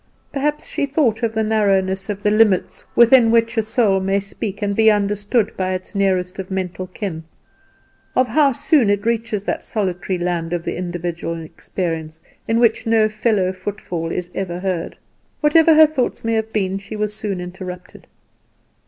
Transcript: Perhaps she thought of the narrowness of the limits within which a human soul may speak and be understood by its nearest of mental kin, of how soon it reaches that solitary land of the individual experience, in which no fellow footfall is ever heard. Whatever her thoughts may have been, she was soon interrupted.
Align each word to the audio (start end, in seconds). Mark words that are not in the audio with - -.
Perhaps 0.33 0.67
she 0.67 0.87
thought 0.87 1.21
of 1.21 1.35
the 1.35 1.43
narrowness 1.43 2.09
of 2.09 2.23
the 2.23 2.31
limits 2.31 2.83
within 2.95 3.29
which 3.29 3.51
a 3.51 3.59
human 3.61 3.65
soul 3.69 3.99
may 3.99 4.19
speak 4.19 4.63
and 4.63 4.75
be 4.75 4.89
understood 4.89 5.55
by 5.55 5.73
its 5.75 5.93
nearest 5.93 6.39
of 6.39 6.49
mental 6.49 6.87
kin, 6.87 7.23
of 8.15 8.27
how 8.29 8.51
soon 8.51 8.89
it 8.89 9.05
reaches 9.05 9.43
that 9.43 9.61
solitary 9.63 10.17
land 10.17 10.53
of 10.53 10.63
the 10.63 10.75
individual 10.75 11.39
experience, 11.39 12.19
in 12.47 12.59
which 12.59 12.87
no 12.87 13.07
fellow 13.07 13.53
footfall 13.53 14.11
is 14.11 14.31
ever 14.33 14.59
heard. 14.61 14.97
Whatever 15.39 15.75
her 15.75 15.85
thoughts 15.85 16.23
may 16.25 16.33
have 16.33 16.51
been, 16.51 16.79
she 16.79 16.95
was 16.95 17.13
soon 17.15 17.39
interrupted. 17.39 18.07